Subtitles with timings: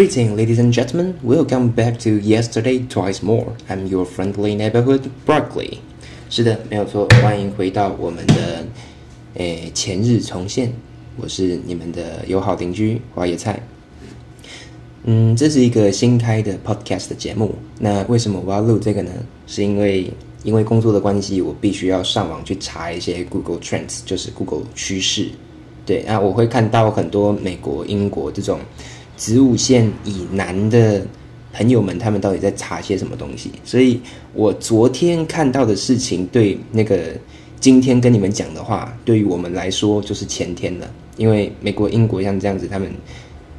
[0.00, 1.14] Greeting, ladies and gentlemen.
[1.22, 3.52] Welcome back to Yesterday Twice More.
[3.68, 5.76] I'm your friendly neighborhood Broccoli.
[6.30, 7.06] 是的，没有错。
[7.20, 8.64] 欢迎回到我们的
[9.34, 10.72] 诶前日重现。
[11.18, 13.62] 我是你们的友好邻居花野菜。
[15.04, 17.54] 嗯，这是一个新开的 podcast 的节目。
[17.78, 19.10] 那为什么我要录这个呢？
[19.46, 20.10] 是因为
[20.42, 25.28] 因为工作的关系，我必须要上网去查一些 Google Trends，就是 Google 趋势。
[25.84, 28.60] 对，那我会看到很多美国、英国这种
[29.20, 31.06] 子午线以南的
[31.52, 33.52] 朋友们，他们到底在查些什么东西。
[33.66, 34.00] 所以
[34.32, 37.12] 我昨天看到的事情，对那个
[37.60, 40.90] 今天跟你们讲的话，对于我们来说就是前天了。
[41.18, 42.90] 因为美国、英国像这样子，他们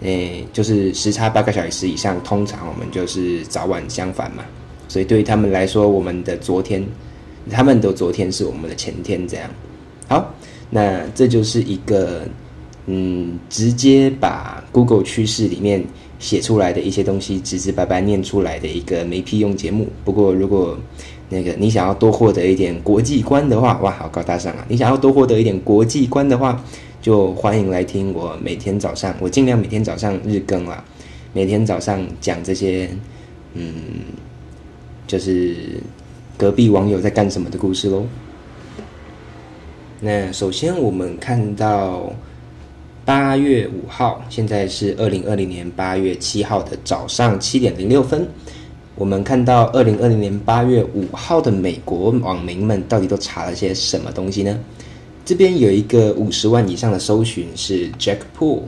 [0.00, 4.42] 诶就是时差八个小时以上，通常我们就是早晚相反嘛。
[4.88, 6.82] 所以对于他们来说，我们的昨天，
[7.50, 9.50] 他们的昨天是我们的前天，这样。
[10.08, 10.34] 好。
[10.72, 12.22] 那这就是一个，
[12.86, 15.84] 嗯，直接把 Google 趋势里面
[16.18, 19.88] 写出来的一些东西直直白白念出来的一个没屁用节目。
[20.04, 20.78] 不过，如果
[21.28, 24.66] 那个你想要多获得一点国际观的话，哇，好高大上啊！
[24.68, 26.62] 你想要多获得一点国际观的话，
[27.00, 30.84] 就欢迎来听我每天早上，我尽量每天早上日更啦，
[31.32, 32.90] 每天早上讲这些，
[33.54, 33.74] 嗯，
[35.06, 35.56] 就是
[36.36, 38.04] 隔壁网友在干什么的故事喽。
[40.00, 42.12] 那首先，我们看到
[43.10, 48.24] 八月五号，现在是二零二零年八月七号的早上七点零六分。
[48.94, 54.56] 我们看到二零二零年八月五号的美国网民们到底都查了些什么东西呢？
[55.24, 58.60] 这边有一个五十万以上的搜寻是 Jack Pool，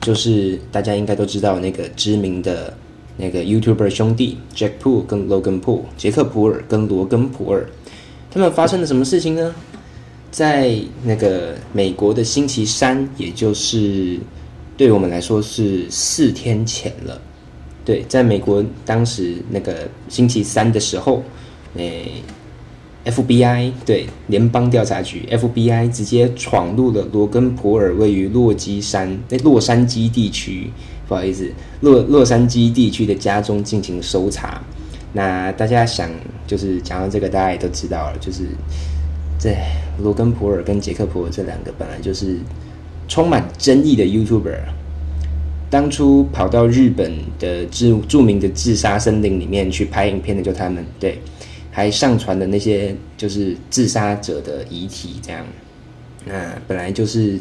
[0.00, 2.76] 就是大家应该都知道那个知名的
[3.16, 7.64] 那个 YouTuber 兄弟 Jack Pool 跟 Logan Pool，杰克普尔跟罗根普尔，
[8.28, 9.54] 他们发生了什么事情呢？
[10.34, 14.18] 在那个美国的星期三，也就是
[14.76, 17.20] 对我们来说是四天前了。
[17.84, 21.22] 对，在美国当时那个星期三的时候，
[21.76, 22.10] 诶
[23.04, 30.68] ，FBI 对联邦调查局 FBI 直接闯入了罗根普尔位于洛基山那洛杉矶地区，
[31.06, 31.48] 不好意思，
[31.80, 34.60] 洛洛杉矶地区的家中进行搜查。
[35.12, 36.10] 那大家想，
[36.44, 38.48] 就是讲到这个，大家也都知道了，就是。
[39.42, 39.58] 对，
[39.98, 42.38] 罗根普尔跟杰克普尔这两个本来就是
[43.06, 44.56] 充满争议的 YouTuber，
[45.68, 51.20] 当初跑到日本的著著名的自杀森林里面去拍影片的就他们，对，
[51.70, 55.44] 还上传的那些就是自杀者的遗体，这样，
[56.24, 57.38] 那本来就是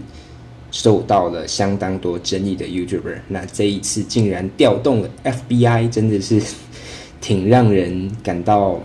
[0.72, 6.42] 受到了相当多争议的 YouTuber，那这一次竟然调动了 FBI，真的是
[7.22, 8.82] 挺让人感到。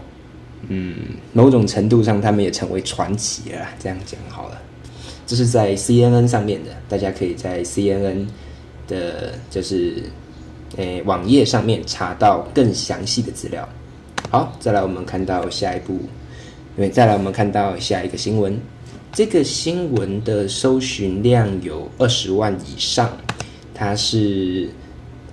[0.66, 0.94] 嗯，
[1.32, 3.66] 某种程度上，他们也成为传奇了。
[3.78, 4.60] 这样讲好了，
[5.24, 8.26] 这是在 CNN 上面的，大家可以在 CNN
[8.88, 10.02] 的，就是
[10.76, 13.66] 诶网页上面查到更详细的资料。
[14.30, 15.94] 好，再来我们看到下一步，
[16.76, 18.60] 因为再来我们看到下一个新闻，
[19.12, 23.16] 这个新闻的搜寻量有二十万以上，
[23.72, 24.68] 它是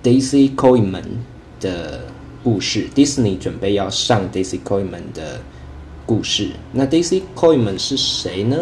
[0.02, 1.02] Daisy Coleman
[1.60, 2.00] 的。
[2.46, 5.40] 故事，Disney 准备要上 Daisy Coleman 的
[6.06, 6.50] 故事。
[6.70, 8.56] 那 Daisy Coleman 是谁呢？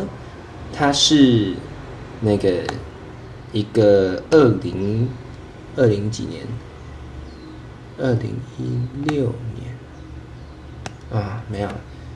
[0.72, 1.52] 他是
[2.22, 2.64] 那个
[3.52, 5.06] 一个二零
[5.76, 6.46] 二零几年，
[7.98, 11.68] 二零一六年啊，没有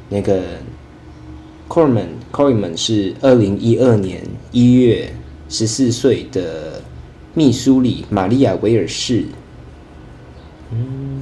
[0.09, 0.43] 那个
[1.69, 5.13] Coleman Coleman 是二零一二年一月
[5.51, 6.83] 十四岁的
[7.35, 9.27] 密苏里玛利亚维尔市，
[10.73, 11.18] 嗯。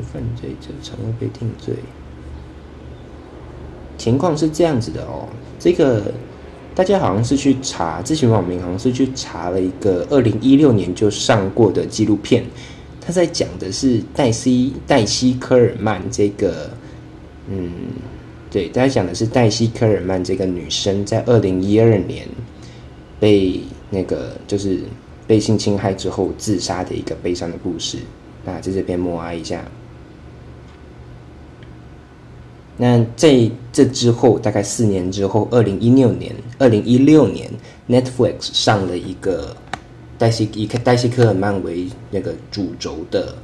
[0.00, 1.74] 犯罪者常会被定罪，
[3.98, 5.28] 情况是这样子的哦。
[5.58, 6.12] 这个
[6.74, 12.44] 大家好像是去查，咨询网民好像是去查了一个二零一六年就上过的纪录片，
[13.00, 16.70] 他在讲的是黛西黛西科尔曼这个，
[17.48, 17.70] 嗯，
[18.50, 22.26] 对，大家讲的是黛西科尔曼这个女生在二零一二年
[23.20, 24.80] 被那个就是
[25.26, 27.98] 被性侵害之后自杀的一个悲伤的故事。
[28.44, 29.62] 那在这边默哀一下。
[32.82, 37.48] 那在这之后，大概四年之后，二零一六年，二零一六年
[37.88, 39.56] ，Netflix 上了一个
[40.18, 43.36] 黛西以黛西科尔曼为那个主轴的，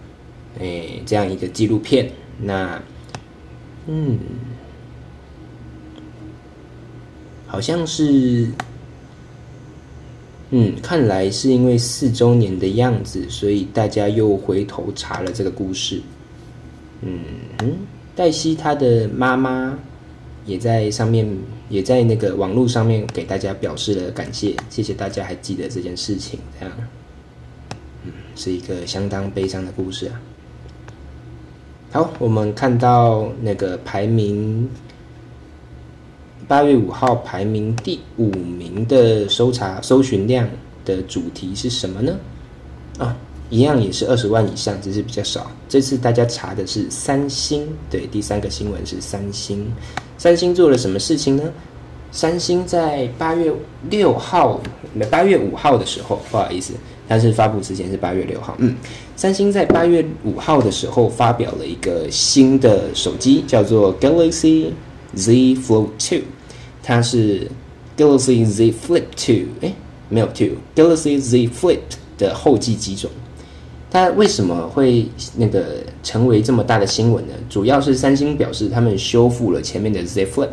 [0.59, 2.11] 诶，这样一个纪录片。
[2.41, 2.83] 那，
[3.87, 4.19] 嗯，
[7.47, 8.49] 好像是。
[10.51, 16.01] 嗯，看来是因为四周年的样子，所以大家又回头查了这个故事。
[17.03, 17.21] 嗯
[17.63, 17.77] 嗯，
[18.19, 19.79] 黛西她的妈妈
[20.45, 21.25] 也在上面，
[21.69, 26.41] 也在那个网络上面给大家表示了感谢，谢谢大家还记得这件事情。
[26.59, 26.75] 这样，
[28.05, 30.21] 嗯，是一个相当悲伤的故事啊。
[31.93, 34.69] 好，我们看到那个排名
[36.49, 40.49] 八月五号排名第五名的搜查搜寻量
[40.85, 42.17] 的主题是什么呢？
[42.99, 43.17] 啊，
[43.51, 45.51] 一样也是二十万以上，只是比较少。
[45.69, 49.67] 这次大家查的是三星，对，第三个新闻是三星。
[50.17, 51.45] 三星做了什么事情呢？
[52.11, 53.53] 三星在八月
[53.91, 54.61] 六号、
[55.11, 56.73] 八月五号的时候，不好意思，
[57.07, 58.55] 它是发布之前是八月六号。
[58.59, 58.75] 嗯，
[59.15, 64.71] 三星在八月五号的时候发表了一个新的手机，叫做 Galaxy
[65.15, 66.23] Z Fold Two，
[66.83, 67.47] 它是
[67.97, 69.73] Galaxy Z Flip Two，哎，
[70.09, 71.79] 没有 Two，Galaxy Z Flip
[72.17, 73.11] 的后继机种。
[73.91, 75.07] 它为什么会
[75.37, 77.35] 那个成为这么大的新闻呢？
[77.49, 80.51] 主要是三星表示他们修复了前面的 Z Flip。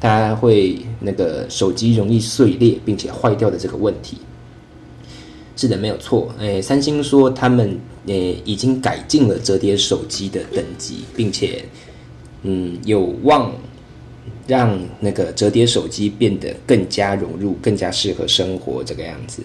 [0.00, 4.18] 它会那个手机容易碎裂并且坏掉的这个问题，
[5.56, 6.30] 是的，没有错。
[6.38, 11.64] 诶，三星说他们诶已经改进了折叠手机的等级，并且
[12.42, 13.50] 嗯有望
[14.46, 19.42] 让那个折叠手机变得更加融入、更加适合生活这个样子。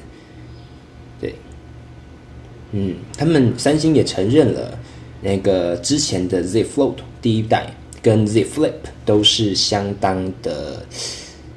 [2.71, 4.77] 嗯，他们三星也承认了
[5.21, 7.74] 那个之前的 Z Fold 第一代。
[8.01, 8.71] 跟 Z Flip
[9.04, 10.81] 都是相当的，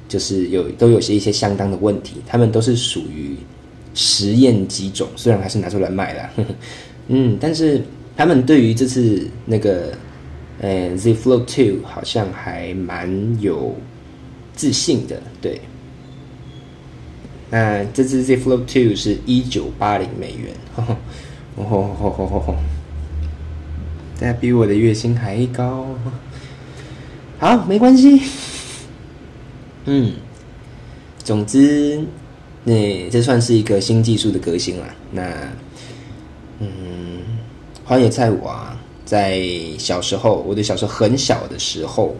[0.09, 3.37] 就是有都有些一些相当的问题，他们都是属于
[3.93, 6.29] 实验机种，虽然还是拿出来卖了，
[7.07, 7.81] 嗯，但是
[8.17, 9.93] 他们对于这次那个
[10.59, 13.73] 呃 Z Float Two 好像还蛮有
[14.53, 15.61] 自信的，对。
[17.53, 20.97] 那这只 Z Flip Two 是一九八零美元，哦
[21.63, 22.55] 吼吼吼吼吼，
[24.19, 25.85] 家比我的月薪还高。
[27.37, 28.23] 好，没关系。
[29.85, 30.13] 嗯，
[31.23, 32.01] 总之，
[32.63, 34.87] 那这算是一个新技术的革新了。
[35.11, 35.31] 那，
[36.57, 36.67] 嗯，
[37.85, 38.75] 荒野菜舞啊，
[39.05, 39.43] 在
[39.77, 42.15] 小时候，我的小时候很小的时候，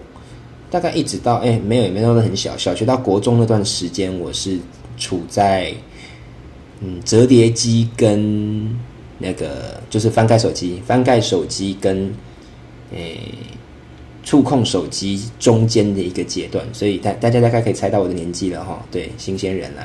[0.70, 4.60] 大概一直到哎，没有也没有很小，小学到国中那段时间，我是
[4.98, 5.74] 处在
[6.82, 8.78] 嗯折叠机跟
[9.20, 12.14] 那个就是翻盖手机，翻盖手机跟
[12.92, 13.18] 诶。
[14.26, 18.82] 触控手机中间的一个阶段，所以大大家大概可以猜到我的年纪了哈。
[18.90, 19.84] 对，新鲜人啊，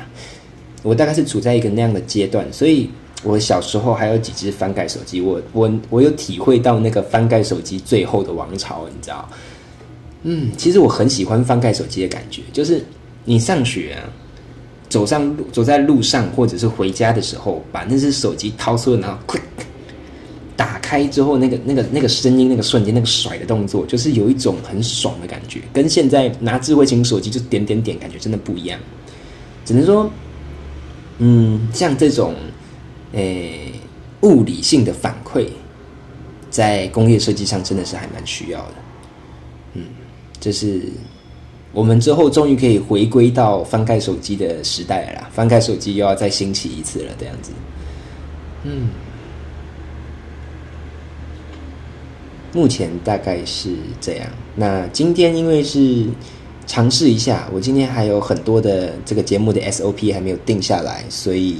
[0.85, 2.89] 我大概是处在一个那样的阶段，所以
[3.25, 9.29] 我小时候还有几只翻盖手机，我我我有体会到那个翻盖手机最后的王朝，你知道？
[10.23, 12.85] 嗯，其实我很喜欢翻盖手机的感觉，就是
[13.25, 13.97] 你上学，
[14.89, 19.41] 走上路走在路上或者是回家的时候，把那只手机掏出，然后 quick。
[20.57, 28.77] 打开之后，那个、那个、那个声音，那个瞬间，那个甩的动作，就是有一种很爽的感觉，跟现在拿智慧型手机就点点点，感觉真的不一样。
[29.65, 30.11] 只能说，
[31.19, 32.35] 嗯，像这种，
[33.13, 33.71] 诶，
[34.23, 35.47] 物理性的反馈，
[36.51, 38.75] 在工业设计上真的是还蛮需要的。
[39.75, 39.85] 嗯，
[40.41, 40.83] 这是
[41.79, 47.53] 我们之后终于可以回归到翻盖手机的时代了，翻盖手机又要再兴起一次了，这样子。
[48.65, 48.89] 嗯。
[52.53, 54.27] 目前大概是这样。
[54.57, 56.07] 那今天因为是
[56.67, 61.59] 尝试一下，我今天还有很多的这个节目的 SOP 还没有定下来，所以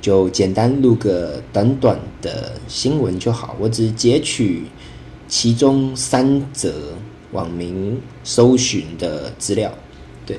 [0.00, 3.56] 就简单录个短短的新闻就好。
[3.58, 4.62] 我只截取
[5.26, 6.72] 其中三则
[7.36, 9.70] 网民搜寻的资料。
[10.24, 10.36] 对，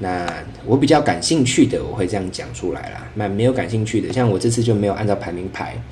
[0.00, 0.26] 那
[0.66, 3.06] 我比较感兴趣的，我会这样讲出来啦。
[3.14, 5.82] 那没有感兴趣的，像我这次就没有按照排名排。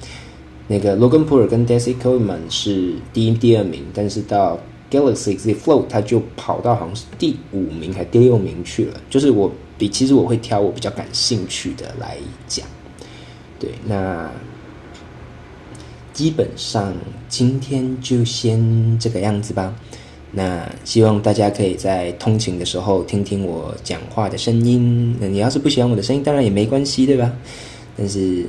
[0.67, 4.59] 那个 Logan Paul 跟 Daisy Coleman 是第一、第二名，但是到
[4.91, 9.01] Galaxy Z Float 他就跑到好像是第五名还第六名去了。
[9.09, 12.67] 就是我比其实我会挑我比较感兴趣的来讲。
[13.59, 14.31] 对，那
[16.13, 16.95] 基本上
[17.29, 19.75] 今天就先这个样子吧。
[20.33, 25.17] 那希望大家可以在通勤的时候听听我讲话的声音。
[25.21, 27.33] 那你要是不喜欢我的声音，当然也没关系，对吧？
[27.97, 28.47] 但是。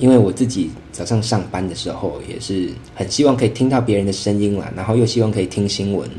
[0.00, 6.10] 因为我自己早上上班的时候也是很希望可以听到别人的声音啦，然后又希望可以听新闻。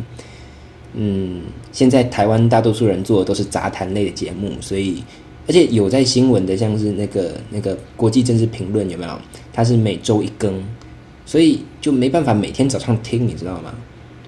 [0.94, 1.42] 嗯，
[1.74, 5.04] 现在台湾大多数人做的都是杂谈类的节目，所以
[5.46, 9.20] 而且有在新闻的，像是那个那个国际政治评论有没有？
[9.52, 10.64] 它是每周一更，
[11.26, 13.76] 所以就没办法每天早上听，你知道吗？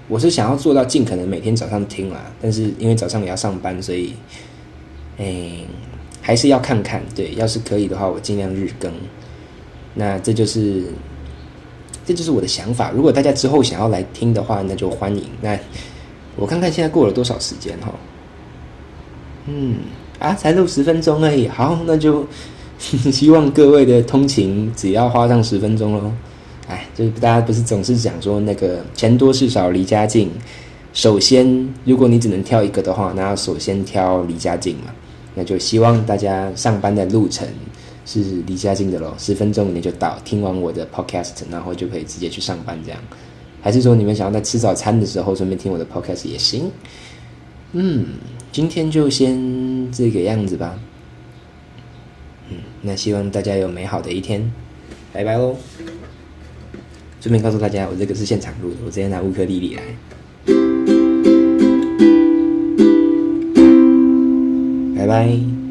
[0.08, 4.14] 我是想要做到尽可能每天早上听啦，但是因为早上也要上班，所以，
[5.18, 5.60] 哎，
[6.22, 7.04] 还是要看看。
[7.14, 8.92] 对，要是可以的话，我尽量日更。
[9.94, 10.84] 那这就是，
[12.06, 12.92] 这就是我的想法。
[12.92, 15.24] 如果大家之后想要来听的话，那就欢迎。
[15.42, 15.60] 那
[16.36, 17.94] 我看看现在过了多少时间哈？
[19.48, 19.78] 嗯，
[20.20, 21.48] 啊，才录十分钟而已。
[21.48, 22.26] 好，那就
[22.80, 26.14] 希望各位的通勤只要花上十分钟喽。
[26.68, 30.30] 哎，就是大家不是总是讲说那个钱多事少离家近。
[30.94, 34.94] 首先，如果你只能挑一个的话，那首先挑离家近嘛。
[35.36, 37.48] 那就希望大家上班的路程
[38.06, 40.18] 是离家近的咯，十分钟以内就到。
[40.26, 43.00] 听完我的 podcast，然后就可以直接去上班这样。
[43.62, 46.72] 还是说你们想要在吃早餐的时候顺便听我的 podcast 也行？
[47.74, 48.06] 嗯，
[48.52, 50.80] 今天就先这个样子吧。
[52.50, 54.52] 嗯，那希望大家有美好的一天，
[55.14, 55.56] 拜拜喽！
[57.20, 59.84] 顺便告诉大家，我这个是现场录的，我直接拿乌克丽丽来。
[64.98, 65.67] 拜拜。